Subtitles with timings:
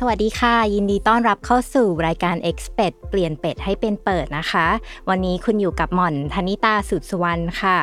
[0.00, 4.66] สวัสดีค่ะ ยินดีต้อนรับเข้าสู่รายการ e x p e t เปลี่ยนเป็ดให้เป็นเปิดนะคะ
[5.08, 7.78] วันนี้คุณอยู่กับหม่อนธนิตาสุดสวรรณค่ะ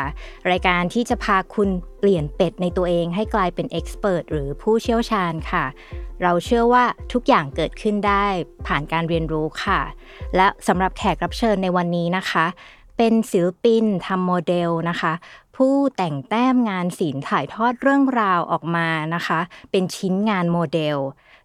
[0.51, 5.65] รายการที่จะพาคุณเปลี่ยนเป็ดในตัวเองให้กลายเป็น expert หรือผู้เชี่ยวชาญค่ะ
[6.21, 8.25] เราเชื่อว่าทุกอย่างเกิดขึ้นได้
[8.67, 9.81] ผ่านการเรียนรู้ค่ะ
[10.35, 12.45] และสำหรับแขกรับเชิญในวันนี้นะคะ
[12.97, 15.13] เป็นศิลปินทำโมเดลนะคะ
[15.55, 19.39] ผู้แต่งแต้มงานศิลป์ถ่ายทอดเรื่องราวออกมานะคะ
[19.71, 20.99] เป็นชิ้นงานโมเดล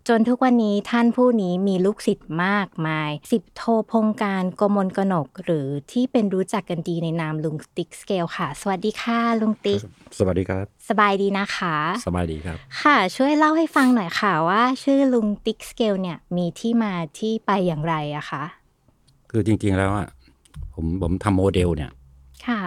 [0.08, 3.62] จนทุกวันนี้ท่านผู้นี้มีลูกศิษย์มากมาย สิบโท
[3.92, 9.80] พงการกมลกนก หรือที่เป็นรู้จักกันดีในนามลุงติ๊กสเกลค่ะ สวัสดีค่ะลุงติ๊ก
[10.18, 11.76] สวัสดีครับ สบายดีนะคะ
[12.06, 18.44] สบายดีครับ ค่ะ ช่วยเล่าให้ฟังหน่อยค่ะว่า ชื่อลุงติ๊กสเกลเนี่ยมีที่มาที่ไปอย่างไรอะคะ
[19.30, 20.08] คือจริงๆแล้วอะ
[20.74, 21.90] ผมผมทำโมเดลเนี่ย
[22.46, 22.60] ค่ะ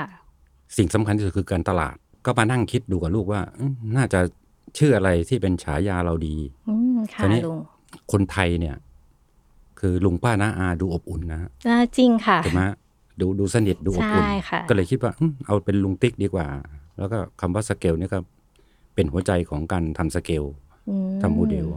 [0.77, 4.19] สิ่งสำคัญที่สุดคือการตลาด ก็มานั่งคิดดูกับลูกว่าอืมน่าจะ
[4.77, 6.35] ชื่ออะไรที่เป็นฉายาเราดี
[6.69, 7.57] อืมค่ะตอนนี้ลุง
[8.11, 8.75] คนไทยเนี่ย
[9.79, 12.61] คือลุงป้าน้าอาดูอบอุ่นนะฮะอ่าจริงค่ะถูกไหม
[13.19, 16.47] ดูดูสนิทดูอบอุ่นใช่ค่ะก็เลยคิดว่าอืมเอาเป็นลุงติ๊กดีกว่า
[16.97, 18.19] แล้วก็คำว่าสเกลเนี่ยก็
[18.95, 20.43] เป็นหัวใจของการทำสเกล
[20.89, 21.67] อืมทำโมเดล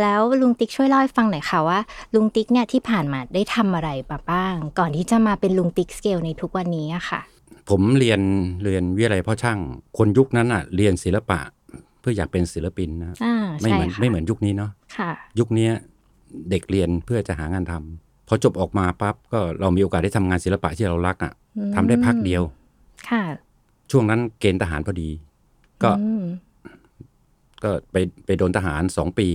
[0.00, 1.78] แล้วลุงติ๊กช่วยเล่าให้ฟังหน่อยค่ะว่า
[2.14, 7.20] ลุงติ๊กเนี่ยที่ผ่านมาได้ทำอะไรมาบ้าง ก่อนที่จะมาเป็นลุงติ๊กสเกลในทุกวันนี้อะค่ะ
[7.70, 8.20] ผมเรียน
[8.64, 9.58] เรียนวิทยาลัยพ่อช่าง
[9.98, 11.40] คนยุคนั้นอะเรียนศิลปะ
[12.02, 15.68] เพื่ออยากเป็นศิลปินนะอ่าไม่ใช่เหมือนค่ะไม่เหมือนยุคนี้เนาะค่ะยุคนี้
[16.50, 22.42] เด็กเรียนเพื่อจะหางานทำพอจบออกมาปั๊บก็เรามีโอกาสได้ทำงานศิลปะที่เรารักอะ่ะอืมทำได้พักเดียว
[23.10, 23.22] ค่ะ
[23.90, 25.10] ช่วงนั้นเกณฑ์ทหารพอดี
[25.82, 26.24] ก็อืม
[27.62, 29.28] ก็ไปไปโดนทหารสองปี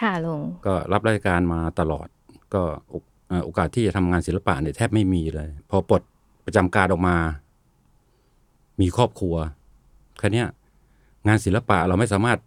[0.00, 2.06] ค่ะลุงก็รับราชการมาตลอด
[2.54, 2.94] ก็โอ
[3.28, 6.02] เอ่อโอกาสที่จะทำงานศิลปะเนี่ยแทบไม่มีเลย พอปลด
[6.46, 7.16] ประจำการออกมา
[8.80, 9.36] มีครอบครัว
[10.18, 10.48] แค่เนี้ย
[11.26, 12.38] งานศิลปะเราไม่สามารถ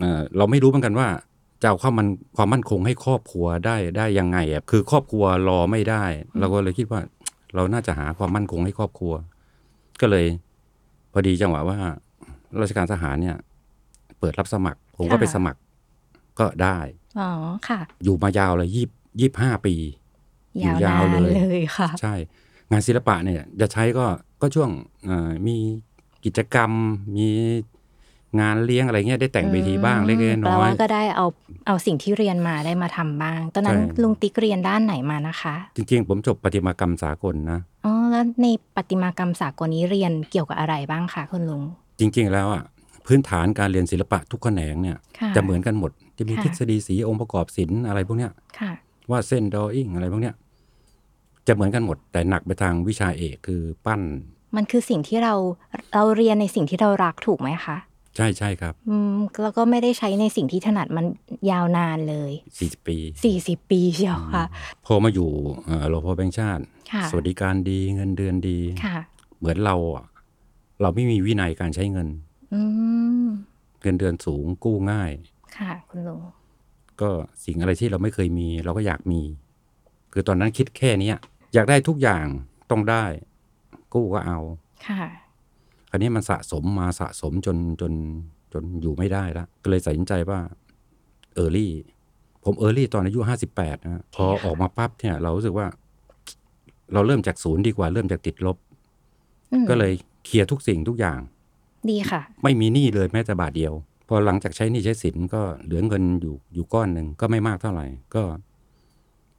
[0.00, 1.08] เอ่อเราไม่รู้เหมือนกันว่า
[1.62, 6.04] จะเอาความมันความมั่นคงให้ครอบครัวได้ได้ยังไงอะคือครอบครัวรอไม่ได้
[6.38, 7.00] เราก็เลยคิดว่า
[7.54, 9.12] เราน่าจะหาความมั่นคงให้ครอบครัว
[10.00, 10.26] ก็เลย
[11.12, 11.78] พอดีจังหวะว่า
[12.60, 13.36] ราชการทหารเนี่ย
[14.18, 15.60] เปิดรับสมัคร ผมก็ไปสมัคร
[16.40, 16.78] ก็ได้
[17.20, 17.30] อ๋อ
[17.68, 18.86] ค่ะ อยู่มายาวเลยยี่
[19.20, 19.74] ยี่ห้าปี
[20.60, 22.14] อยู่ยาวเลยเลยค่ะ ใช่
[22.70, 24.06] งานศิลปะเนี่ย จะใช้ก็
[24.40, 24.70] ก็ช่วง
[25.04, 25.56] เอ่อมี
[26.24, 26.70] กิจกรรม
[27.16, 27.28] มี
[28.40, 31.26] งานเลี้ยงอะไรเงี้ยได้แต่งเวทีบ้างเล็กๆแปลน้อว่ายก็ได้เอา
[31.66, 38.46] เอาสิ่งที่เรียนมาได้มาทำบ้าง ตอนนั้นใช่ลุงติ๊กเรียนด้านไหนมานะคะๆจริงๆ ผมจบประติมากรรมสากลนะอ๋อแล้วใน
[38.76, 41.62] ประติมากรรมสากลนี้เรียนเกี่ยวกับอะไรบ้างคะคุณลุง
[41.98, 42.62] จริง ๆ แล้วอะ
[43.06, 48.72] พื้นฐานการเรียนศิลปะทุกแขนงเนี่ยค่ะจะเหมือนกันหมดจะมีค่ะทฤษฎีสีองค์ประกอบศิลป์อะไรพวกเนี้ยค่ะ
[49.10, 50.34] ว่าดเส้นดออิ่งอะไรพวกเนี้ย
[51.46, 54.00] จะเหมือนกันหมดแต่หนักไปทางวิชาเอกคือปั้น
[54.56, 55.34] มันคือสิ่งที่เรา
[55.94, 57.76] เราเรียนในสิ่งที่เรารักถูกไหมคะ
[58.18, 61.06] ใช่ใช่ครับ อืมแล้วก็ไม่ได้ใช้ในสิ่งที่ถนัดมัน
[61.50, 62.96] ยาวนานเลย 40 ปี
[63.34, 64.44] 40 ปีเชียวค่ะ
[64.86, 65.30] พอมาอยู่
[65.66, 66.62] เอ่อรพแบงค์ชาติ
[66.92, 68.96] ค่ะ สวัสดิการดีเงินเดือนดี ค่ะ
[69.38, 70.06] เหมือนเราอะ
[70.80, 72.08] เราไม่มีวินัยการใช้เงิน
[72.54, 72.60] อื
[73.24, 73.26] ม
[73.82, 75.12] เงินเดือนสูงกู้ง่าย
[75.58, 76.20] ค่ะ คุณลุง
[77.00, 77.10] ก็
[77.44, 79.22] สิ่งอะไรที่เราไม่เคยมี เราก็อยากมี
[80.12, 81.16] คือตอนนั้นคิดแค่เนี้ย
[81.54, 82.26] อยากได้ทุกอย่าง
[82.70, 83.04] ต้องได้
[83.94, 84.38] กู้ก็เอา
[84.88, 85.04] ค่ะ
[85.90, 87.92] คราวนี้มันสะสมมาสะสมจนจน
[88.52, 90.40] จนอยู่ไม่ได้แล้วก็เลยตัดสินใจว่า
[91.34, 91.72] เออร์ลี่
[92.44, 95.66] ผมเออร์ลี่ตอนอายุห้าสิบแปดนะพอออกมาปั๊บเนี่ย เรารู้สึกว่า
[96.92, 98.56] เราเริ่มจากศูนย์ดีกว่าเริ่มจากติดลบ
[99.52, 99.92] อืมก็เลย
[100.24, 101.18] เคลียร์ทุกสิ่งทุกอย่าง
[101.90, 103.72] ดีค่ะ ไม่มีหนี้เลยแม้แต่บาทเดียว
[104.08, 108.22] พอหลังจากใช้หนี้ใช้สินก็เหลือเงินอยู่อยู่ก้อนหนึ่งก็ไม่มากเท่าไหร่ ก็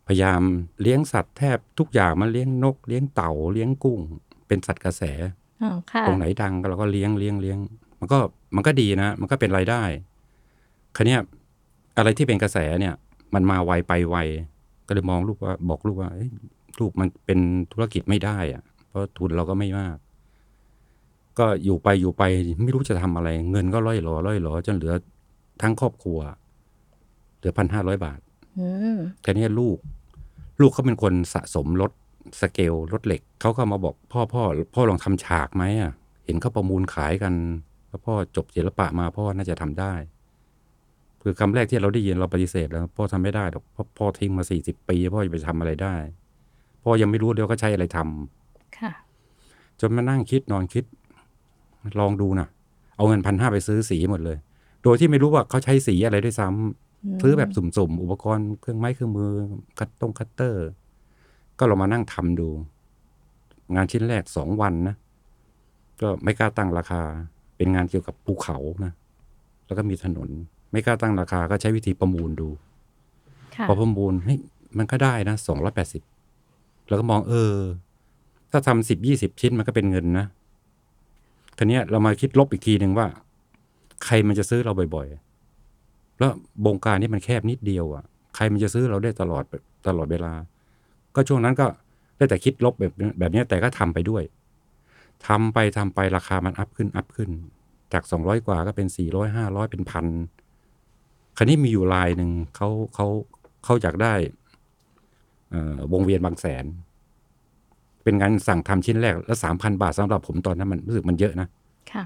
[0.08, 0.42] พยายาม
[0.82, 4.00] เลี้ยงสัตว์แทบทุกอย่างมาเลี้ยงนก เลี้ยงเต่าเลี้ยงกุ้ง
[4.48, 5.39] เป็นสัตว์กระแสอ๋อค่ะ
[6.08, 7.58] ตรงไหนดังก็เราก็เลี้ยงเลี้ยงเลี้ยง
[8.00, 8.18] มันก็
[8.56, 9.82] มันก็ดีนะ มันก็เป็นรายได้
[10.96, 11.20] คันนี้ย
[11.98, 12.94] อะไรที่เป็นกระแสเนี่ย
[13.34, 14.18] มันมาไวไปไว
[14.88, 16.30] ก็เลยมองลูกว่าบอกลูกว่าเอ้ย
[16.80, 17.40] ลูกมันเป็น
[17.72, 19.98] ธุรกิจไม่ได้อะเพราะทุนเราก็ไม่มาก
[21.40, 22.24] ก็อยู่ไปอยู่ไป
[22.64, 24.94] ไม่รู้จะทำอะไร เงินก็ร่อยหลอร่อยหลอจนเหลือ
[25.62, 26.20] ทั้งครอบครัว
[27.38, 28.20] เหลือพันห้าร้อยบาท
[28.60, 29.78] อืมแค่นี้ลูก
[30.62, 31.92] ลูกเขาเป็นคนสะสมรถ
[32.42, 34.44] สเกลรถเหล็กเขาก็มาบอกพ่อพ่อ
[34.76, 35.92] พ่อลองทำฉากไหมอะ
[36.26, 37.34] เห็นเขาประมูลขายกัน
[37.90, 39.94] แล้วพ่อจบศิลปะมาพ่อน่าจะทำได้
[41.22, 45.96] คือคำแรกที่เราได้ยินเราปฏิเสธแล้ว พ่อทำไม่ได้หรอกเพราะพ่อทิ้งมาสี่สิบปี พ่อจะไปทำอะไรได้
[46.84, 48.92] พ่อยังไม่รู้เดี๋ยวก็ใช้อะไรทำค่ะ
[49.82, 50.86] จนมานั่งคิดนอนคิด
[52.00, 52.48] ลองดูนะ
[52.96, 54.38] เอาเงินพันห้าไปซื้อสีหมดเลย
[54.84, 59.32] โดยที่ไม่รู้ว่าเขาใช้สีอะไรด้วยซ้ำซื้อแบบสุ่มๆ อุปกรณ์เครื่องไม้เครื่องมือ
[59.80, 60.66] คัตตงคัตเตอร์
[61.60, 62.50] ก็เรามานั่งทำดู
[63.76, 64.96] งานชิ้นแรกสองวันนะ
[66.02, 67.02] ก็ไม่กล้าตั้งราคา
[67.58, 68.92] เป็นงานเกี่ยวกับภูเขานะ
[69.66, 70.30] แล้วก็มีถนน
[70.72, 72.48] ไม่กล้าตั้งราคาก็ใช้วิธีประมูลดู
[73.56, 74.40] ค่ะพอประมูลเฮ้ย
[74.78, 76.04] มันก็ได้นะสองร้อยแปดสิบ
[76.88, 77.56] แล้วก็มองเออ
[78.52, 80.26] ถ้าทำสิบยี่สิบชิ้นมันก็เป็นเงินนะ
[81.58, 83.08] ทีเนี้ยเรามาคิดลบอีกทีหนึ่งว่า
[84.06, 86.32] ใครมันจะซื้อเราบ่อยๆ แล้ว
[86.66, 88.04] วงการนี้มันแคบนิดเดียวอะ
[88.36, 89.44] ใครมันจะซื้อเราได้ตลอด
[89.88, 90.34] ตลอดเวลา
[91.16, 91.66] ก็ช่วงนั้นก็
[92.18, 94.24] ได้แต่คิดลบแบบแบบเนี้ยแต่ก็ทำไปด้วย
[95.28, 97.30] ทำไปทำไปราคามันอัพขึ้นอัพขึ้น
[97.94, 100.06] จากสองร้อยกว่าก็เป็นสี่ร้อยห้าร้อยเป็นพัน
[101.38, 103.08] คราวนี้มีอยู่ลายหนึ่งเขาเขา
[103.64, 104.14] เขาอยากได้
[105.52, 106.66] เอ่อวงเวียนบางแสน
[108.04, 111.48] เป็นงานสั่งทำชิ้นแรกแล้วสามพันบาทสำหรับผมตอนนั้นมันรู้สึกมันเยอะนะ
[111.92, 112.04] ค่ะ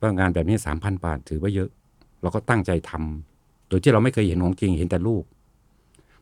[0.00, 1.68] ว่างานแบบนี้สามพันบาทถือว่าเยอะ
[2.22, 5.24] เราก็ตั้งใจทำโดยที่เราไม่เคยเห็นของจริงเห็นแต่รูป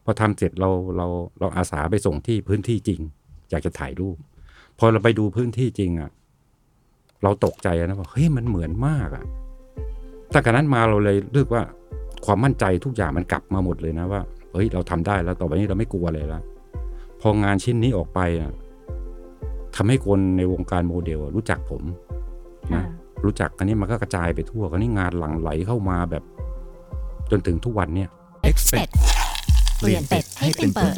[0.05, 1.07] พอทำเสร็จเราเรา
[1.41, 3.01] เราอาสาไปส่งที่พื้นที่จริง
[3.51, 4.17] อยากจะถ่ายรูป
[4.79, 6.11] พอเราไปดูพื้นที่จริงอะ่ะ
[7.23, 9.25] เราตกใจนะว่าเฮ้ยมันเหมือนมากอะ่ะ
[10.33, 11.63] ตั้งแต่นั้นมาเราเลยเลือกว่า
[12.25, 14.21] ความมั่นใจทุกอย่างมันกลับมาหมดเลยนะว่า
[14.53, 16.41] เฮ้ยเราทำได้แล้วต่อไปนี้เราไม่กลัวเลยละ
[17.21, 18.53] พองานชิ้นนี้ออกไปอะ
[19.77, 21.83] ทำให้คนในวงการโมเดลอะรู้จักผม
[22.73, 22.85] ค่ะนะ
[23.25, 26.25] รู้จักกันนี้มันก็กระจายไปทั่วกันนี้งานหลั่งไหลเข้ามาแบบ
[27.31, 28.09] จนถึงทุกวันเนี่ย
[28.51, 28.93] Expect
[29.79, 30.95] เปลี่ยนเป็ดให้เป็นเปิด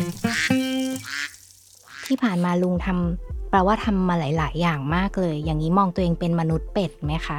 [2.06, 7.38] ที่ผ่านมาลุงทำแปลว่าทำมาหลาย ๆ อย่างมากเลย อย่างนี้มองตัวเองเป็นมนุษย์เป็ดไหมคะ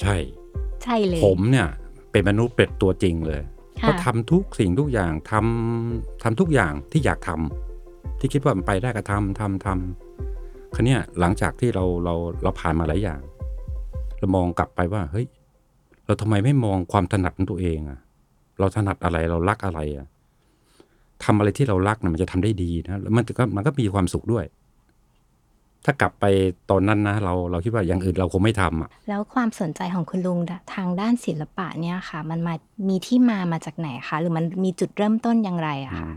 [0.00, 0.16] ใช่
[0.82, 1.68] ใช่เลย ผมเนี่ย
[2.12, 3.42] เป็นมนุษย์เป็ดตัวจริงเลย
[3.82, 13.20] ค่ะก็ทำทุกสิ่งทุกอย่างทำทำทุกอย่างที่อยากทำที่คิดว่ามันไปได้ก็ทำทำทำคันนี้ยหลังจากที่เราเราเราผ่านมาหลายอย่าง
[14.18, 15.26] เรามองกลับไปว่า เฮ้ย
[16.06, 17.98] เราทำไมไม่มองความถนัดของตัวเองอะ
[18.58, 20.06] เราถนัดอะไรเรารักอะไรอะ
[21.24, 24.44] ทำอะไรที่เรารักนะมันจะทำได้ดีนะแล้วมันก็มันก็มีความสุขด้วย
[25.84, 26.24] ถ้ากลับไป
[26.70, 30.38] ตอนนั้นนะ เราเราคิดว่าอย่างอื่นเราคงไม่ทำอะ แล้วความสนใจของคุณลุง
[30.74, 32.54] ทางด้านศิลปะเนี่ยค่ะ มันมา
[32.88, 36.10] มีที่มามาจากไหนคะหรือมันมีจุดเริ่มต้นอย่างไรอะคะ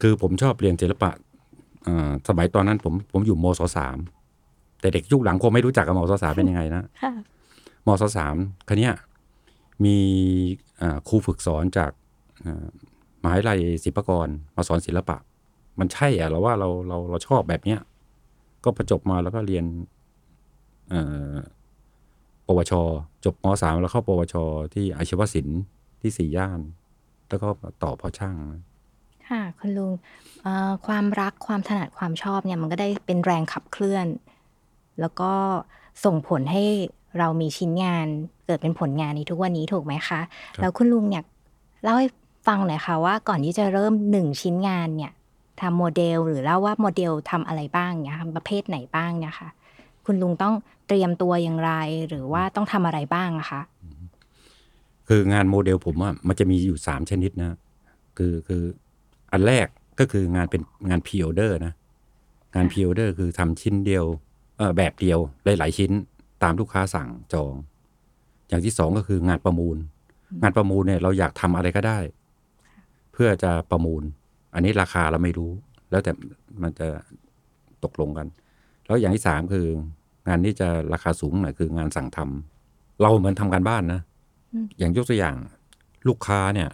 [0.00, 1.10] คือผมชอบเรียนศิลปะ
[1.84, 3.96] เอ่อสมัยตอนนั้นผมผมอยู่มศสาม
[4.80, 7.12] แต่เด็กยุคหลังคงไม่รู้จักกับมศสามเป็นยังไงนะค่ะ
[7.86, 8.34] มศสาม
[8.68, 8.94] คันนี้ย
[9.84, 9.96] มี
[10.80, 11.90] อ่าครูฝึกสอนจาก
[12.46, 12.66] อ่า
[13.22, 15.16] มหาวิทยาลัยศิลปากรมาสอนศิลปะ
[15.78, 17.80] มันใช่อะเราว่าเราเราเราชอบแบบเนี้ย
[18.64, 19.64] ก็ประจบมาแล้วก็เรียน
[20.88, 21.34] เอ่อ
[22.46, 22.72] ปวช
[23.24, 24.34] จบมสามแล้วเข้าปวช
[24.74, 25.60] ที่อาชีวศิลป์
[26.00, 26.60] ที่สี่ย่าน
[27.28, 27.48] แล้วก็
[27.82, 28.34] ต่อพ่อช่าง
[29.28, 29.92] ค่ะคุณลุง
[30.42, 34.06] เอ่อความรักความถนัดความชอบเนี่ยมันก็ได้เป็นแรงขับเคลื่อน
[35.00, 35.32] แล้วก็
[36.04, 36.64] ส่งผลให้
[37.18, 38.06] เรามีชิ้นงาน
[38.46, 40.20] เกิดเป็นผลงานในทุกวันนี้ถูกไหมคะ
[40.56, 41.24] ครับแล้วคุณลุงเนี่ย
[41.82, 42.08] เล่าให้
[42.46, 45.12] ฟังหน่อยค่ะว่าก่อนที่จะเริ่มหนึ่งชิ้นงานเนี่ย
[45.60, 49.48] ทำโมเดลหรือเล่าว่าโมเดลทำอะไรบ้างเนี่ยค่ะประเภทไหนบ้างเนี่ยค่ะ
[50.04, 50.54] คุณลุงต้อง
[50.88, 51.72] เตรียมตัวอย่างไร
[52.08, 53.62] หรือว่าต้องทำอะไรบ้างอะคะ
[55.08, 57.56] คืองานโมเดลผมอะมันจะมีอยู่สามชนิดนะ
[58.18, 58.62] คือคือ
[59.32, 59.66] อันแรก
[59.98, 61.72] ก็คืองานเป็นงานพ r ออเดอร์นะ
[62.54, 64.04] งานพ r ออเดอร์คือทำชิ้นเดียว
[64.58, 65.90] เออแบบเดียวหลาย ๆ ชิ้น
[66.42, 67.54] ตามลูกค้าสั่งจอง
[68.48, 69.76] อย่างที่สองก็คืองานประมูล
[70.42, 71.98] งานประมูลเนี่ยเราอยากทำอะไรก็ได้
[73.12, 74.02] เพื่อจะประมูล
[74.54, 75.50] อันนี้ราคาเราไม่รู้
[75.90, 76.12] แล้วแต่
[76.62, 76.86] มันจะ
[77.84, 78.26] ตกลงกัน
[78.86, 79.66] แล้วอย่างที่สามคือ
[80.28, 84.00] งานนี้จะราคาสูงหน่อยคืองานสั่งทำเราเหมือนทำการบ้านนะ
[84.52, 85.36] อืมอย่างยกตัวอย่าง
[86.08, 86.70] ลูกค้าเนี่ย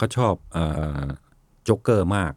[0.00, 0.64] ก็ชอบเอ่
[1.02, 1.04] อ
[1.64, 2.32] โจ๊กเกอร์มาก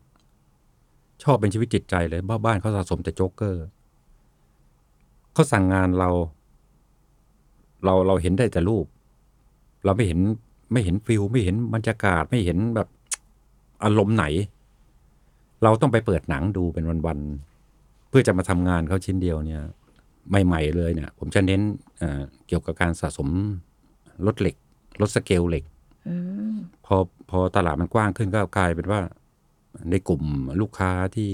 [1.23, 3.63] ชอบเป็นชีวิตจิตใจเลยบ้านบ้านเขาสะสมแต่โจ๊กเกอร์
[5.33, 6.09] เขาสั่งงานเรา
[7.85, 8.85] เราเราเห็นได้แต่รูป
[9.85, 10.19] เราไม่เห็น
[10.71, 12.87] ไม่เห็น feel ไม่เห็นบรรยากาศไม่เห็นแบบ
[13.83, 14.25] อารมณ์ไหน
[15.63, 19.63] เราต้องไปเปิดหนังดูเป็นวันๆเพื่อจะมาทำงานเขาชิ้นเดียวเนี่ย
[20.45, 21.61] ใหม่ ๆ เลยเนี่ย ผมจะเน้น
[21.97, 23.29] เอ่อเกี่ยวกับการสะสม
[24.25, 24.55] รถเหล็ก
[25.01, 25.63] รถสเกลเหล็ก
[26.07, 26.15] อื
[26.51, 26.53] ม
[26.85, 26.95] พอ
[27.29, 29.01] พอตลาดมันกว้างขึ้นก็กลายเป็นว่า
[29.89, 30.23] ในกลุ่ม
[30.61, 31.31] ลูกค้าที่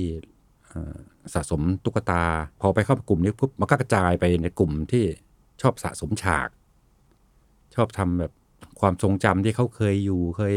[0.70, 0.98] เอ่อ
[1.34, 2.24] สะสมตุ๊กตา
[2.62, 5.04] พอไปเข้ากลุ่มนี้ปุ๊บมันก็กระจายไปในกลุ่มที่
[5.62, 6.50] ชอบสะสมฉาก
[7.76, 8.32] ชอบทำแบบ
[8.80, 10.56] ความทรงจำที่เขาเคยอยู่เคย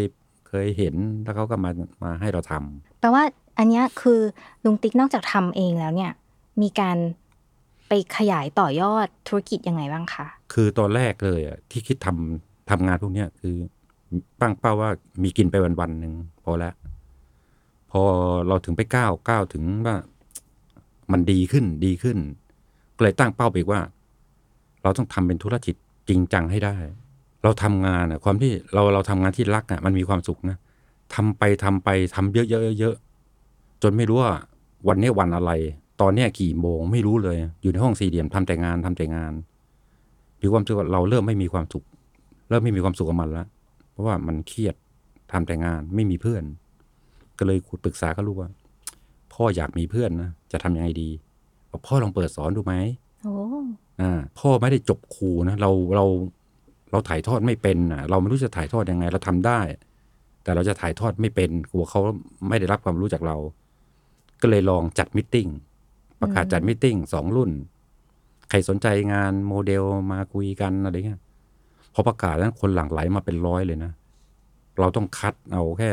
[0.54, 1.70] เคยเห็นแล้วเขาก็มา
[2.02, 3.22] มาให้เราทำแปลว่า
[3.58, 4.20] อันเนี้ยคือ
[4.64, 6.12] ลุงติ๊กนอกจากทำเองแล้วเนี่ย
[6.62, 6.96] มีการ
[7.88, 13.54] ไปขยายต่อยอดธุรกิจยังไงบ้างคะคือตอนแรกเลยอะที่คิดทำทำงานพวกเนี้ยคือ
[14.40, 14.90] ตั้งเป้าว่า
[15.22, 16.12] มีกินไปวันวันๆหนึ่ง
[16.44, 16.74] พอแล้ว
[17.90, 18.02] พอ
[18.48, 19.96] เราถึงไปก้าวก้าวถึงว่า
[21.12, 22.18] มันดีขึ้นดีขึ้น
[22.96, 23.80] ก็เลยตั้งเป้าไปอีกว่า
[24.82, 25.74] เราต้องทำเป็นธุรกิจ
[26.08, 26.76] จริงจังให้ได้
[27.42, 30.56] เราทำงานอะความที่เราเราทำงานที่รักอะมันมีความสุขนะ
[31.14, 34.32] ทำไปทำไปทำเยอะๆเยอะๆจนไม่รู้ว่า
[34.88, 35.52] วันนี้วันอะไร
[36.00, 39.32] ตอนเนี้ยกี่โมงไม่รู้เลย อยู่ในห้องสี่เหลี่ยมทำแต่งานทำแต่งาน
[40.42, 41.84] มีความรู้สึกว่าเราเริ่มไม่มีความสุข
[42.48, 43.46] เริ่มไม่มีความสุขกับมันแล้ว
[43.90, 44.74] เพราะว่ามันเครียด
[45.32, 46.42] ทำแต่งานไม่มีเพื่อน
[47.38, 48.50] ก็เลยคุยปรึกษากับลูกว่า
[49.32, 51.10] พ่ออยากมีเพื่อนนะจะทำยังไงดี
[51.70, 52.74] บอกพ่อลองเปิดสอนดูไหม
[53.24, 53.34] โอ้
[54.00, 56.06] อ่าพ่อไม่ได้จบครูนะเราเรา
[56.92, 59.60] เราถ่ายทอดไม่เป็นอะเราไม่รู้จะถ่ายทอดยังไง เราทำได้
[60.42, 62.00] แต่เราจะถ่ายทอดไม่เป็นกลัวเขา
[62.48, 63.36] ไม่ได้รับความรู้จากเรา
[64.42, 65.48] ก็เลยลองจัด meeting
[66.20, 67.50] ประกาศจัด meeting สองรุ่น
[68.48, 69.82] ใครสนใจงานโมเดล
[70.12, 71.20] มาคุยกันอะไรเงี้ย
[71.94, 73.92] พอประกาศนั้นคนหลั่งไหลมาเป็นร้อยเลยนะ
[74.78, 75.90] เราต้องคัดเอาแค่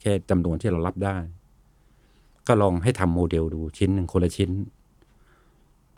[0.00, 1.16] แค่จำนวนที่เรารับได้
[2.46, 4.50] ก็ลองให้ทำโมเดลดูชิ้นหนึ่งคนละชิ้น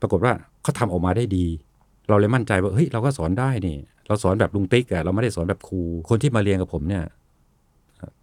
[0.01, 0.33] ปรากฏว่า
[0.63, 1.47] เขาทำออกมาได้ดี
[2.09, 7.05] เราเลยมั่นใจว่าเฮ้ยเราก็สอนได้นี่ เราสอนแบบลุงติ๊กอะเราไม่ได้สอนแบบครู คนที่มาเรียนกับผมเนี่ย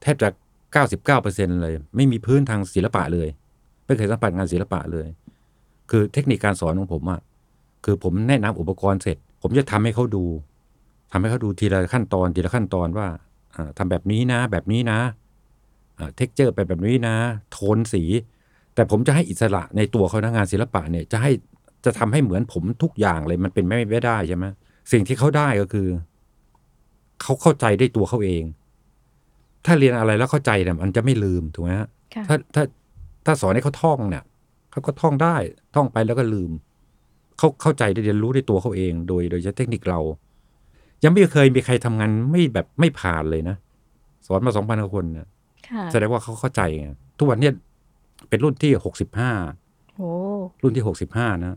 [0.02, 0.30] แทบจะ
[0.74, 3.28] เก้าสิบเก้าเปอร์เซ็นเลย ไม่มีพื้นทางศิลปะเลย
[3.86, 5.08] ไม่เคยสัมผัสงานศิลปะเลย
[5.90, 7.20] คือเทคนิคการสอนของผมอะ
[7.86, 10.24] คือผมแนะนำอุปกรณ์เสร็จ ผมจะทำให้เขาดู
[11.12, 13.08] ทำให้เขาดูทีละขั้นตอนทีละขั้นตอนว่า
[13.56, 15.00] อ่าทำแบบนี้นะ แบบนี้นะ
[16.16, 17.16] เท็กเจอร์ไปแบบนี้นะ
[17.52, 18.04] โทนสี
[18.76, 21.32] แต่ผมจะให้อิสระในตัวเขานะงานศิลปะเนี่ยจะให้
[21.86, 24.46] จะทำให้เหมือนผมทุกอย่างเลยมันเป็นไม่ได้ใช่ไหม
[24.92, 25.88] สิ่งที่เขาได้ก็คือ
[27.22, 28.44] เขาเข้าใจได้ตัวเขาเอง
[29.66, 32.64] ถ้าเรียนอะไรแล้วเข้าใจเนี่ยมันจะไม่ลืมถูกไหมฮะค่ะถ้าถ้า
[33.26, 34.24] ถ้าสอนให้เขาท่องเนี่ย
[34.72, 35.36] เขาก็ท่องได้
[35.76, 36.52] ท่องไปแล้วก็ลืม
[37.38, 40.00] เขาเข้าใจได้เรียนรู้ได้ตัวเขาเอง โดยโดยใช้เทคนิคเรา
[41.04, 43.56] ยังไม่เคยมีใครทำงานไม่แบบไม่ผ่านเลยนะ
[44.28, 45.28] สอนมาสองพันกว่าคนเนี่ย
[45.68, 47.54] ค่ะแสดงว่าเขาเข้าใจไงทุกวันเนี่ย
[48.30, 49.32] เป็นรุ่นที่หกสิบห้า
[49.96, 50.10] โอ้
[50.64, 51.54] รุ่นที่หกสิบห้านะ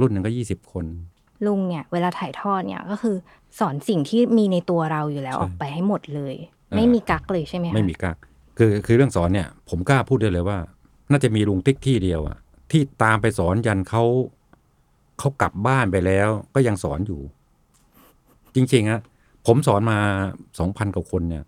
[0.00, 0.84] รุ่นหนึ่งก็ยี่สิบคน
[1.46, 3.16] ลุงเนี่ยเวลาถ่ายทอดเนี่ยก็คือ
[3.58, 6.34] สอนสิ่งที่มีในตัวเราอยู่แล้วใช่ออกไปให้หมดเลย
[6.70, 8.16] อ่าไม่มีกักเลยใช่ไหมคะไม่มีกัก
[8.58, 10.58] คือคือเรื่องสอนเนี่ย ผมกล้าพูดได้เลยว่า
[11.10, 12.38] น่าจะมีลุงติ๊กที่เดียวอะ
[12.70, 14.04] ที่ตามไปสอนยันเขา
[15.18, 17.20] เขากลับบ้านไปแล้ว ก็ยังสอนอยู่
[18.54, 19.00] จริงๆอะ
[19.46, 19.98] ผมสอนมา
[20.58, 21.44] สองพันกว่าคนเนี่ย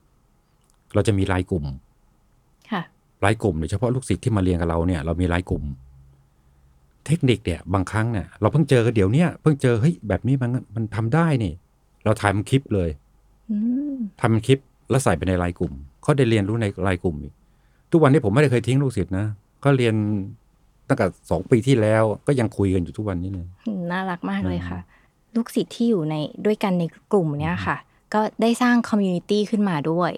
[0.95, 1.65] เราจะมีรายกลุ่ม
[2.71, 2.83] ค่ะ
[3.25, 5.62] รายกลุ่มโดยเฉพาะลูกศิษย์ที่มาเรียนกับเราเนี่ยเรามีรายกลุ่ม
[7.07, 11.53] เทคนิคเนี่ยบางครั้งเนี่ยเราเพิ่งเจอกันเดี๋ยวเนี้ยเพิ่งเจอเฮ้ยแบบนี้มันมันทำได้นี่
[12.05, 12.91] เราถ่ายมันคลิปเลย
[13.51, 13.57] อื
[13.93, 14.59] มทำเป็นคลิป
[14.91, 15.73] แล้วใส่ไปในไลน์กลุ่ม
[16.03, 17.33] เขาได้เรียนรู้ในไลน์กลุ่มอีก
[17.91, 19.27] ทุกวันนี้ผมไม่ได้เคยทิ้งลูกศิษย์นะ
[19.65, 19.95] ก็เรียน
[20.89, 23.47] ตั้งแต่สองปีที่แล้วก็ยังคุยกันอยู่ทุกวันนี้เลย
[23.93, 24.81] น่ารักมากเลยอืมค่ะ
[25.35, 26.15] ลูกศิษย์ที่อยู่ใน
[26.47, 27.77] ด้วยกันในกลุ่มเนี้ยค่ะ
[28.15, 30.13] ก็ได้สร้าง community ขึ้นมาด้วย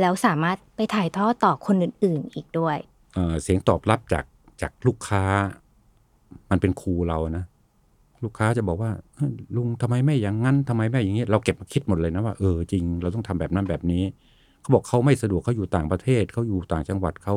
[0.00, 2.76] แล้วสามารถไปถ่ายทอดต่อคนอื่น ๆ อีกด้วย
[3.14, 4.24] เอ่อเสียงตอบรับจาก
[4.60, 5.24] จากลูกค้า
[6.54, 7.44] มันเป็นครูเรานะ
[8.24, 14.02] ลูกค้าจะบอกว่าเฮ้ยลุงทำไมไม่อย่างนั้นทำไมไม่อย่างนี้เราเก็บมาคิดหมดเลยนะว่าเออจริง เราต้องทำแบบนั้นแบบนี้
[14.60, 17.34] เขาบอกเขาไม่สะดวกเขาอยู่ต่างประเทศเขาอยู่ต่างจังหวัดเขา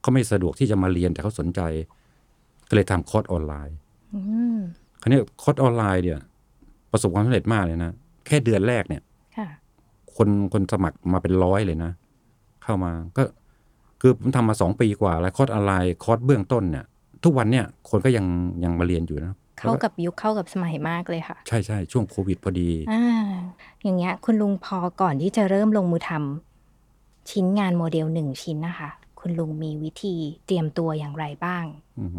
[0.00, 1.60] เขาไม่สะดวกที่จะมาเรียนแต่เขาสนใจ
[2.68, 3.76] ก็เลยทำคอร์สออนไลน์
[4.14, 4.20] อื
[4.56, 4.58] ม
[5.00, 6.20] คราวนี้คอร์สออนไลน์เนี่ย
[6.92, 7.90] ประสบความสำเร็จมากเลยนะ
[8.26, 9.02] แค่เดือนแรกเนี่ย
[9.36, 9.48] ค่ะ
[10.16, 11.92] คนคนสมัครมาเป็นร้อยเลยนะ
[12.62, 13.22] เข้ามาก็
[14.00, 16.84] คือผมทำมาสองปีกว่า แล้วคอร์สออนไลน์คอร์สเบื้องต้นเนี่ย
[17.24, 18.26] ทุกวันเนี่ยคนก็ยัง
[18.64, 23.04] ยังมาเรียนอยู่นะเข้ากับยุคเข้ากับสมัยมากเลยค่ะ ใช่ใช่ช่วงโควิดพอดีอ่า
[23.82, 30.14] อย่างเงี้ยคุณลุงพอก่อนที่จะเริ่มลงมือทำชิ้นงานโมเดลหนึ่งชิ้นนะคะ คุณลุงมีวิธี
[30.46, 31.64] เตรียมตัวอย่างไรบ้าง
[31.98, 32.10] อืม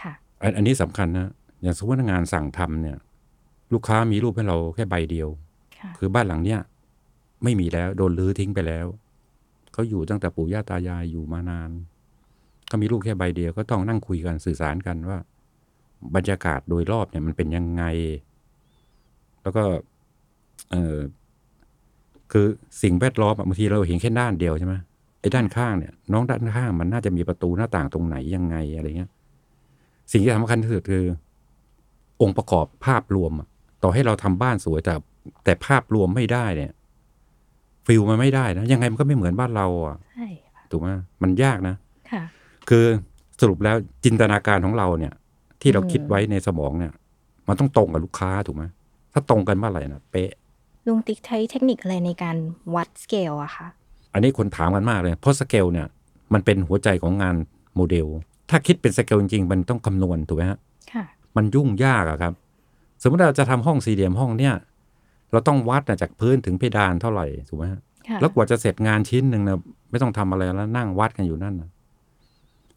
[0.00, 0.12] ค่ะ
[0.42, 1.30] อันอันนี้สำคัญนะ
[1.62, 2.98] อย่างสมมติว่างานสั่งทำเนี่ย
[3.72, 5.28] ลูกค้ามีรูปให้เราแค่ใบเดียว
[5.78, 6.60] ค่ะคือบ้านหลังเนี้ย
[7.42, 8.86] ไม่มีแล้ว โดนรื้อทิ้งไปแล้ว
[9.72, 11.70] เขาอยู่ตั้งแต่ปู่ย่าตายายอยู่มานาน
[12.70, 15.18] ก็มีลูกแค่ใบเดียวก็ต้องนั่งคุยกันสื่อสารกันว่า
[16.14, 17.84] บรรยากาศโดยรอบเนี่ยมันเป็นยังไง
[19.42, 19.62] แล้วก็
[20.70, 20.96] เออ
[22.32, 22.46] คือ
[22.82, 24.74] สิ่งแวดล้อมอะบางทีเราเห็นแค่ด้านเดียวใช่ไหม
[25.20, 29.10] ไอ้ด้านข้างเนี่ย น้องด้านข้างมันน่าจะมีประตูหน้าต่างตรงไหนยังไงอะไรเงี้ย
[30.12, 31.04] สิ่งที่สำคัญที่สุดคือ
[32.22, 33.48] องค์ประกอบภาพรวมอะ
[33.82, 34.94] ต่อให้เราทำบ้านสวยแต่
[35.44, 36.72] แต่ภาพรวมไม่ได้เนี่ย
[37.86, 40.88] ฟิลมันไม่ได้นะยังไงมันก็ไม่เหมือนบ้านเราอะใช่ค่ะถูกไหม
[41.22, 41.74] มันยากนะ
[42.10, 42.22] ค่ะ
[42.68, 42.84] คือ
[43.40, 45.12] สรุปแล้วจินตนาการของเราเนี่ย
[45.60, 46.92] ที่เราอืมคิดไว้ในสมองเนี่ย
[47.48, 48.64] มันต้องตรงกับลูกค้าถูกไหม
[49.12, 50.30] ถ้าตรงกันเมื่อไหร่นะเป๊ะ
[50.86, 52.36] ลุงติ๊กใช้เทคนิคอะไรในการ
[52.74, 53.66] วัดสเกลอะคะ
[54.12, 55.86] อันนี้คนถามกันมากเลย เพราะสเกลเนี่ย
[56.32, 57.34] มันเป็นหัวใจของงาน
[57.74, 58.06] โมเดล
[58.50, 60.58] ถ้าคิดเป็นสเกลจริง ๆ มันต้องคำนวณถูกไหมฮะ
[60.92, 61.04] ค่ะ
[61.36, 62.32] มันยุ่งยากอะครับ
[63.02, 64.54] สมมติเราจะทำห้องสี่เหลี่ยมห้องเนี่ย
[65.32, 69.58] เราต้องวัดนะจากพื้นถึงเพดานเท่าไหร่ถูกไหมฮะค่ะแล้วกว่าจะเสร็จงานชิ้นหนึ่งนะ
[69.90, 71.68] ไม่ต้องทำอะไรแล้วนั่งวัดกันอยู่นั่นนะ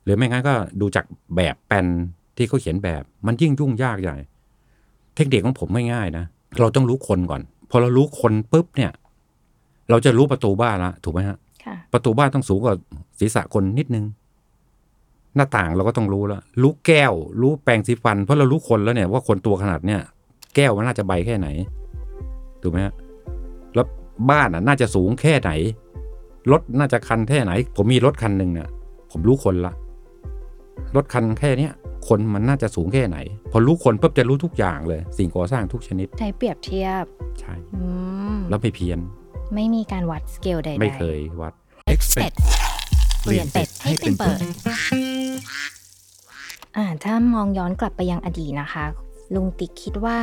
[0.04, 1.06] หรือไม่งั้นก็ดูจาก
[1.36, 1.86] แบบแปลน
[2.38, 4.18] ที่เขาเขียนแบบ มันยิ่งยุ่งยากใหญ่
[5.16, 6.26] เทคนิคของผมไม่ง่ายนะ
[6.60, 8.92] เราต้องรู้คนก่อน พอเรารู้คนปุ๊บเนี่ย
[9.90, 12.76] เราจะรู้ประตูบ้านละถูกไหมฮะค่ะประตูบ้านต้องสูงกว่า
[13.20, 14.06] ศีรษะคนนิดนึง
[15.36, 20.02] หน้าต่างเราก็ต้องรู้แล้วรู้แก้ว รู้แปรงสีฟัน เพราะเรารู้คนแล้วเนี่ยว่าคนตัวขนาดเนี้ย
[20.56, 21.48] แก้วมันน่าจะใบแค่ไหน
[22.62, 22.94] ถูกไหมฮะ
[23.76, 23.88] แล้ว
[24.30, 25.52] บ้านอะ น่าจะสูงแค่ไหน
[26.52, 28.70] รถน่าจะคันแค่ไหน ผมมีรถคันหนึ่งเนี่ย
[29.12, 29.74] ผมรู้คนละ
[30.96, 31.74] รถคันแค่เนี้ย
[32.08, 33.18] คนมันน่าจะสูงแค่ไหน
[33.52, 37.04] พอรู้คนปุ๊บจะรู้ทุกอย่างเลย สิ่งก่อสร้างทุกชนิด ใช้เปรียบเทียบ
[37.40, 37.84] ใช่อื
[38.36, 39.00] มแล้วไม่เพี้ยน
[39.56, 41.54] ไม่มีการวัดสเกลใดๆ ไม่เคยวัด
[41.94, 42.36] Expect
[43.22, 44.38] เปลี่ยนเป็ดให้เป็นเปิด
[46.78, 48.86] อ่าถ้ามองย้อนกลับไปยังอดีตนะคะ
[49.36, 50.20] ลุงติ๊กคิดว่า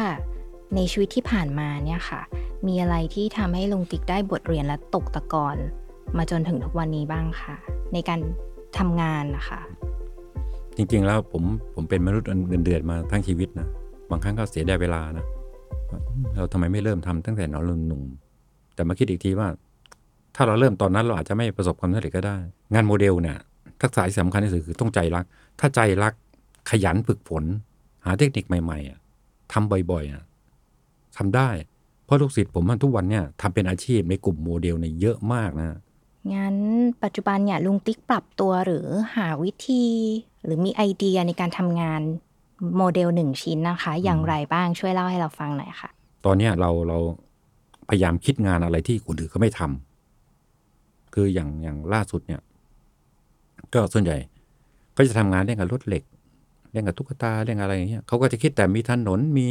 [0.75, 2.21] ในชีวิตที่ผ่านมาเนี่ยค่ะ
[2.67, 5.57] มีอะไรที่ทำให้ลุงติ๊กได้บทเรียนและตกตะกอน
[6.17, 7.55] มาจนถึงทุกวันนี้บ้างค่ะ
[7.93, 8.21] ในการ
[8.79, 9.61] ทำงานนะคะ
[10.81, 11.43] จริง ๆ แล้วผม
[11.75, 13.69] ผมเป็นมนุษย์เงินเดือนมาทั้งชีวิตนะ
[14.11, 15.27] บางครั้งก็เสียดายเวลานะ
[16.35, 18.03] เราทำไมไม่เริ่มทำตั้งแต่นอนหนุ่ม
[18.75, 19.49] แต่มาคิดอีกทีว่า
[20.37, 22.37] ถ้าเราเริ่มตอนนั้นเราอาจจะไม่ประสบความสำเร็จก็ได้
[22.75, 23.39] งานโมเดลเนี่ย
[23.83, 25.25] ทักษะที่สำคัญที่สุดคือต้องใจรัก
[25.61, 26.13] ถ้าใจรัก
[26.71, 27.45] ขยันฝึกฝน
[28.05, 28.99] หาเทคนิคใหม่ๆอะ
[29.53, 30.23] ทำบ่อยๆอะ
[31.17, 31.49] ทำได้
[32.05, 35.79] เพราะลูกศิษย์ผมมันทุกวันเนี่ยทำเป็นอาชีพในกลุ่มโมเดลเนี่ยเยอะมากนะ
[36.33, 36.57] งั้น
[37.03, 39.85] ปัจจุบันเนี่ยลุงติ๊กปรับตัวหรือหาวิธี
[40.45, 42.01] หรือมีไอเดียในการทำงาน
[42.77, 45.91] โมเดลหนึ่งชิ้นนะคะ อย่างไรบ้างช่วยเล่าให้เราฟังหน่อยค่ะ
[46.25, 46.99] ตอนเนี้ยเราเรา
[47.89, 52.41] พยายามคิดงานอะไรที่คนอื่นเขาไม่ทำคืออย่างอย่างล่าสุดเนี่ย
[53.75, 54.17] ก็ส่วนใหญ่
[54.97, 56.03] ก็จะทำงานเรื่องกับรถเหล็ก
[56.71, 59.49] เรื่องกับตุ๊กตาเรื่องอะไรอย่างเงี้ยเขาก็จะคิดแต่มีถนนมี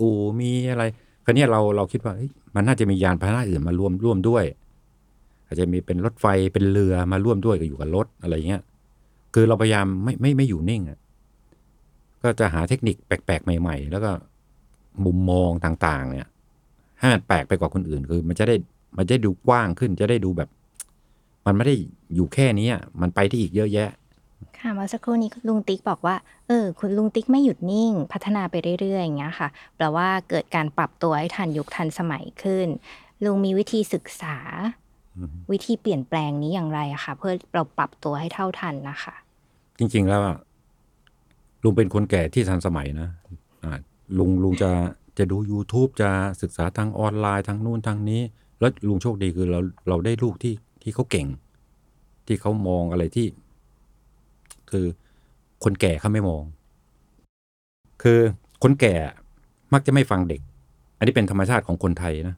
[0.00, 0.84] อู่มีอะไร
[1.24, 4.44] คราวเนี้ยเราเราคิดว่าเฮ้ยมันน่าจะมียานพาหนะอื่นมาร่วมร่วมด้วย
[5.46, 8.62] อาจจะมีเป็นรถไฟเป็นเรือมาร่วมด้วยกับอยู่กับรถอะไรเงี้ย
[9.34, 10.98] คือเราพยายามไม่ไม่ไม่อยู่นิ่งอะ
[12.22, 14.10] ก็จะหาเทคนิคแปลกๆ ใหม่ ๆ แล้วก็
[15.04, 16.28] มุมมองต่างๆ เนี่ย
[16.98, 18.56] ให้มันแปลกไปกว่าคนอื่น คือ มันจะได้
[18.96, 20.48] มันจะได้ดูกว้างขึ้นจะได้ดูแบบ
[21.46, 21.74] มันไม่ได้
[22.14, 23.90] อยู่แค่นี้อะมันไปที่อีกเยอะแยะ
[24.58, 26.16] ค่ะเมื่อสักครู่นี้ลุงติ๊กบอกว่า
[26.48, 32.68] เออคุณลุงติ๊กไม่หยุดนิ่ง พัฒนาไปเรื่อยๆอย่างเงี้ยค่ะแปลว่าเกิดการปรับตัวให้ทันยุคทันสมัยขึ้น
[33.24, 34.36] ลุงมีวิธีศึกษา
[35.16, 39.14] อืมวิธีเปลี่ยนแปลงนี้อย่างไรอะคะเพื่อเราปรับตัวให้เท่าทันนะคะ
[39.80, 40.20] จริง ๆ แล้ว
[41.62, 43.08] ลุงเป็นคนแก่ที่ทันสมัยนะ
[43.64, 43.72] อ่า
[44.18, 44.70] ลุงลุงจะ
[45.18, 46.10] จะดู YouTube จะ
[46.42, 48.22] ศึกษาทางออนไลน์ทางนู่นทางนี้
[48.60, 51.26] แล้วลุงโชคดีคือเราเราได้ลูกที่ที่เขาเก่ง
[52.26, 53.26] ที่เขามองอะไรที่
[54.70, 54.86] คือ
[55.64, 56.42] คนแก่เขาไม่มอง
[58.02, 58.18] คือ
[58.62, 58.94] คนแก่
[59.72, 60.40] มักจะไม่ฟังเด็ก
[60.98, 62.36] อันนี้เป็นธรรมชาติของคนไทยนะ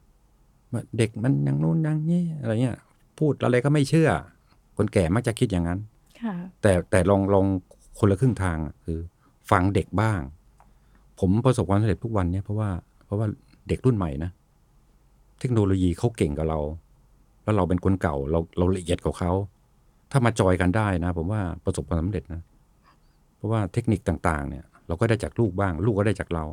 [0.97, 2.77] เด็กมันอย่างนู้นอย่างนี้อะไรเงี้ย
[3.19, 4.09] พูดอะไรก็ไม่เชื่อ
[4.77, 5.79] คนแก่มักจะคิดอย่างนั้น
[6.61, 7.45] แต่แต่ลองลอง
[7.99, 8.99] คนละครึ่งทางอะคือ
[9.51, 10.19] ฟังเด็กบ้าง
[11.19, 12.69] ผมประสบความสำเร็จทุกวันเนี่ยเพราะว่า
[13.05, 13.27] เพราะว่า
[13.67, 14.31] เด็กรุ่นใหม่นะ
[15.39, 16.59] เทคโนโลยีเขาเก่งกับเรา
[17.43, 19.31] แล้วเราเป็นคนเก่าเราเราละเอียดกว่าเขา
[20.11, 22.41] ถ้ามาจอยกันได้นะ ผมว่าประสบความสำเร็จนะ
[23.35, 26.45] เพราะว่าเทคนิคต่างๆ เนี่ย เราก็ได้จากลูกบ้าง ลูกก็ได้จากเรา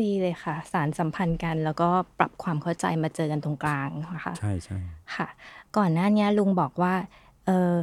[0.00, 4.78] ดีเลยค่ะ สารสัมพันธ์กันแล้วก็ปรับความเข้าใจมาเจอกันตรงกลางนะคะใช่ใช่
[5.14, 5.28] ค่ะ
[5.76, 6.94] ก่อนหน้าเนี้ยลุงบอกว่า
[7.46, 7.74] เออ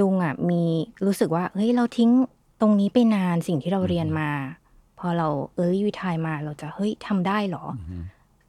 [0.00, 0.62] ลุงอะมี
[1.06, 2.10] รู้สึกว่าเฮ้ยเราทิ้ง
[2.60, 4.30] ตรงนี้ไปนานสิ่งที่เราเรียนมา
[4.98, 8.02] พอเราเอ้ยวิทายมาเราจะเฮ้ยทำได้เหรออืม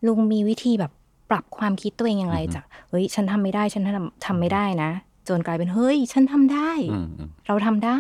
[0.08, 0.92] ลุงมีวิธีแบบ
[1.30, 4.92] ปรับความคิดตัวเองอย่างไรอือฮึจากเฮ้ย ฉันทำไม่ได้ ฉันทำทำไม่ได้นะ
[5.28, 8.00] จนกลายเป็นเฮ้ย ฉันทำได้อืมอืมเราทำได้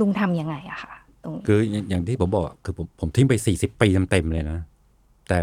[0.00, 0.92] ลุงทำยังไงอะค่ะ
[1.24, 4.60] ตรงนี้คืออย่างอย่างที่ผมบอกอะคือผมผมทิ้งไปสี่สิบปีเต็มๆเลยนะ
[5.28, 5.40] แต่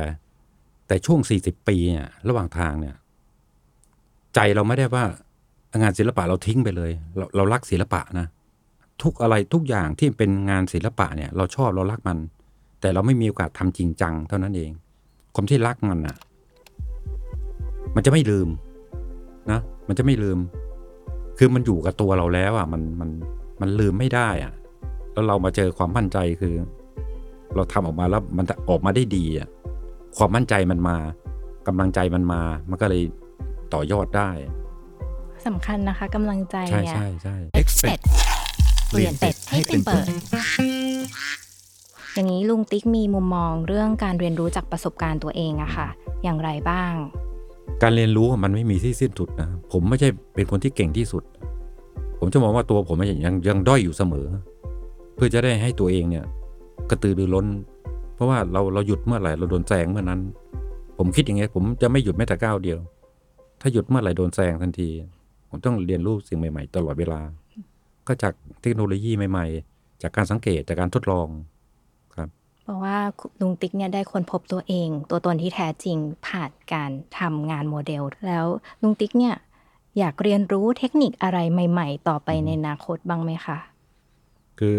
[0.88, 2.96] แต่ช่วงสี่สิบปีเนี่ย ระหว่างทางเนี่ย
[4.36, 5.04] ใจเราไม่ได้ว่า
[5.76, 8.28] งานศิลปะเราทิ้งไปเลย เราเรารักศิลปะนะ
[9.04, 12.18] ทุกอะไรทุกอย่างที่เป็นงานศิลปะเนี่ย เราชอบเรารักมัน
[12.82, 14.72] แต่เราไม่มีโอกาสทำจริงจังเท่านั้นเอง
[15.36, 16.18] ความที่รักมันอะ
[17.96, 18.48] มันจะไม่ลืม
[19.52, 20.40] นะมันจะไม่ลืม
[21.38, 23.10] คือมันอยู่กับตัวเราแล้วอะ มันมัน
[23.62, 24.54] มันลืมไม่ได้อะ
[25.14, 26.56] แล้วเรามาเจอความมั่นใจคือ
[27.56, 29.48] เราทำออกมาแล้วมันออกมาได้ดีอะ
[30.18, 30.98] ความมั่นใจมันมา
[31.68, 33.04] กำลังใจมันมา มันก็เลย
[33.74, 34.30] ต่อยอดได้
[35.48, 38.04] สำคัญนะคะกำลังใจใช่เนี่ย ใช่ใช่ Expect
[38.90, 40.06] เปลี่ยนเป็ดให้เป็นเปิด
[42.16, 45.88] อย่างนี้ลุงติ๊กมีมุมมองเรื่องการเรียนรู้จากประสบการณ์ตัวเองอะค่ะ
[46.24, 46.94] อย่างไรบ้าง
[47.84, 51.24] การเรียนรู้มันไม่มีที่สิ้นสุดนะ ผมไม่ใช่เป็นคนที่เก่งที่สุด
[52.20, 54.28] ผมจะมองว่าตัวผมยังยังด้อยอยู่เสมอ
[55.16, 56.26] เพื่อจะได้ให้ตัวเองเนี่ย
[56.90, 57.48] กระตือรือร้น
[58.16, 60.20] เพราะว่าเราเราหยุดเมื่อไหร่เราโดนแซงเมื่อนั้น
[60.98, 62.80] ผมคิดอย่างเงี้ยผมจะไม่หยุดแม้แต่ก้าวเดียว
[63.62, 64.90] ถ้าหยุดเมื่อไหร่โดนแซงทันที
[65.50, 67.22] ผมต้องเรียนรู้สิ่งใหม่ ๆ ตลอดเวลา
[68.08, 71.28] ก็จากเทคโนโลยีใหม่ ๆ จากการสังเกตจากการทดลอง
[72.16, 72.30] ครับ
[72.64, 72.98] เพราะว่า
[73.42, 78.46] ลุงติ๊กเนี่ยได้ค้นพบตัวเอง ตัวตนที่แท้จริงผ่านการทำงานโมเดล แล้ว
[78.82, 79.36] ลุงติ๊กเนี่ย
[79.98, 83.58] อยากเรียนรู้เทคนิคอะไรใหม่ ๆ ต่อไปในอนาคตบ้างไหมคะ
[84.60, 84.76] คือ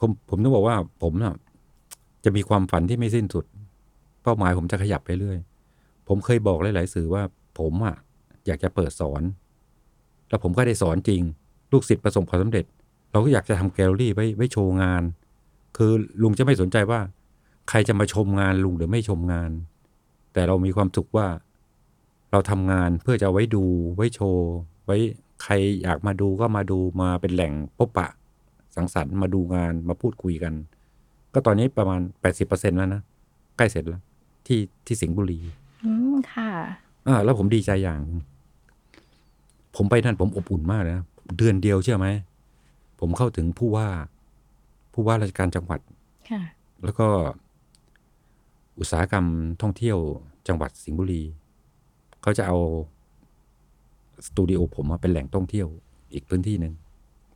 [0.00, 1.34] ผมผมต้องบอกว่าผมน่ะ
[2.24, 3.44] จะมีความฝันที่ไม่สิ้นสุด
[4.22, 5.38] เป้าหมายผมจะขยับไปเรื่อย
[6.08, 7.22] ผมเคยบอกหลาย ๆ สื่อว่า
[7.58, 7.96] ผมอะ
[8.46, 9.22] อยากจะเปิดสอน
[10.28, 11.22] แล้วผมก็ได้สอนจริง
[11.72, 12.64] ลูกศิษย์ประสบความสำเร็จ
[13.10, 15.02] เราก็อยากจะทำแกลเลอรี่ไว้ไว้โชว์งาน
[15.76, 17.00] คือลุงจะไม่สนใจว่า
[17.68, 19.50] ใครจะมาชมงานลุงหรือไม่ชมงาน
[20.32, 21.26] แต่เรามีความสุขว่า
[22.30, 23.64] เราทำงานเพื่อจะเอาไว้ดู
[23.96, 24.46] ไว้โชว์
[24.86, 24.96] ไว้
[25.42, 28.08] ใครอยากมาดูก็มาดูมาเป็นแหล่งพบปะ
[28.74, 30.54] สังสรรค์มาดูงานมาพูดคุยกัน
[31.34, 33.02] ก็ตอนนี้ประมาณแปดสิบเปอร์เซ็นแล้วนะ
[33.56, 34.02] ใกล้เสร็จแล้ว
[34.46, 35.40] ที่ที่สิงห์บุรี
[35.84, 36.50] อืมค่ะ
[37.08, 38.18] อ่าแล้วผมดีใจอย่างหนึ่ง
[39.76, 41.04] ผมไปนั่นผมอบอุ่นมากเลยนะ
[41.38, 42.08] เดือนเดียวเชื่อไหม
[43.00, 43.88] ผมเข้าถึงผู้ว่า
[44.92, 45.80] ผู้ว่าราชการจังหวัด
[46.30, 46.42] ค่ะ
[46.84, 47.06] แล้วก็
[48.78, 49.26] อุตสาหกรรม
[49.62, 49.98] ท่องเที่ยว
[50.48, 51.22] จังหวัดสิงห์บุรี
[52.22, 52.58] เขาจะเอา
[54.26, 55.66] สตูดิโอผมมาเป็นแหล่งท่องเที่ยว
[56.12, 56.72] อีกพื้นที่หนึ่ง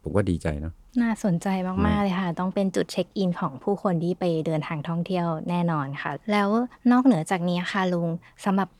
[0.02, 1.48] ผมก็ดีใจเนอะน่าสนใจ
[1.86, 6.48] มาก ๆ เลยค่ะ ต้องเป็นจุดเช็คอินของผู้คนที่ไปเดินทางท่องเที่ยวแน่นอนค่ะ แล้ว
[6.92, 8.08] นอกเหนือจากนี้ค่ะลุง
[8.44, 8.68] สำหรับ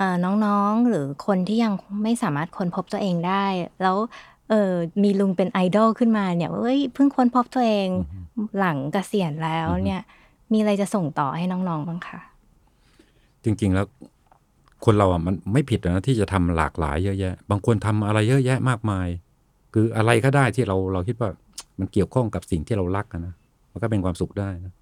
[0.00, 3.44] อ่อน้องๆ หรือคนที่ยังไม่สามารถค้นพบตัวเองได้
[3.82, 3.96] แล้ว
[4.50, 7.88] เออมีลุงเป็นไอดอลขึ้นมาเนี่ยเอ้ยเพิ่งค้นพบตัวเอง
[8.58, 10.02] หลังเกษียณแล้วเนี่ย
[10.52, 12.20] มีอะไรจะส่งต่อให้น้องๆบ้างคะ
[13.44, 13.86] จริงๆแล้ว
[14.84, 19.08] คนเราอะมันไม่ผิดนะที่จะทำหลากหลายเยอะแยะ บางคนทำอะไรเยอะแยะมากมาย
[19.74, 21.30] คืออะไรก็ได้ที่เราเราคิดว่า
[21.78, 23.34] มันเกี่ยวข้องกับสิ่งที่เรารักอะนะ
[23.72, 24.72] มันก็เป็นความสุขได้นะ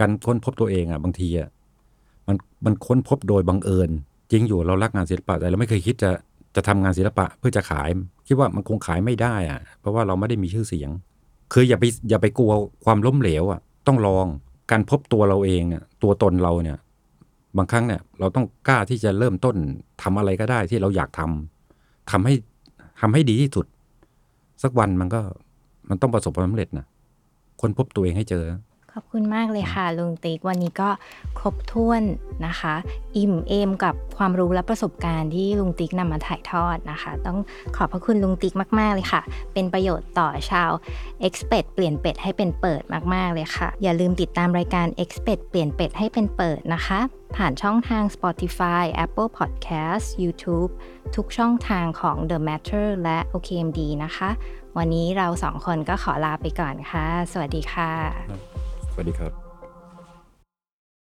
[0.00, 1.48] การค้นพบตัวเองอะ บางทีอะ
[2.28, 3.90] มันมันค้นพบโดยบังเอิญ
[4.30, 6.10] จริงอยู่เรารักงานศิลปะแต่เราไม่เคยคิดจะ
[6.56, 7.88] จะทำงานศิลปะเพื่อจะขาย
[8.26, 10.90] คิดว่ามันคงขายไม่ได้อะเพราะว่าเราไม่ได้มีชื่อเสียง
[11.52, 12.52] คืออย่าไปอย่าไปกลัว
[12.84, 14.26] ความล้มเหลวอะ ต้องลอง
[14.70, 16.78] การพบตัวเราเองเนี่ยตัวตนเราเนี่ย
[17.56, 19.56] บางครั้งเนี่ย เราต้องกล้าที่จะเริ่มต้น
[20.02, 22.34] ทำอะไรก็ได้ที่เราอยากทำทำให้
[23.00, 23.66] ทำให้ดีที่สุด
[24.62, 25.20] สักวันมันก็
[25.88, 26.86] มันต้องประสบความสำเร็จนะ
[27.60, 28.44] ค้นพบตัวเองให้เจอ
[28.96, 30.88] ขอบคุณมากเลยค่ะลุงติ๊กวันนี้ก็
[31.38, 32.02] ครบถ้วน
[32.46, 32.74] นะคะ
[33.16, 37.38] อิ่มเอมกับความรู้และประสบการณ์ที่ลุงติ๊กนำมาถ่ายทอดนะคะ ต้อง
[37.76, 40.70] ขอบพระคุณลุงติ๊กมาก ๆ เลยค่ะ เป็นประโยชน์ต่อชาว
[41.26, 42.82] e x p e t เปลี่ยนเป็ดให้เป็นเปิด
[43.14, 47.00] มาก ๆ เลยค่ะ อย่าลืมติดตามรายการ e x p e t เปลี่ยนเป็ดให้เป็นเปิดนะคะ
[47.36, 50.70] ผ่านช่องทาง Spotify Apple Podcast YouTube
[51.16, 54.30] ทุกช่องทางของ The Matter และ OKMD นะคะ
[54.76, 59.43] วันนี้เราสองคนก็ขอลาไปก่อนค่ะ สวัสดีค่ะ สวัสดีครับ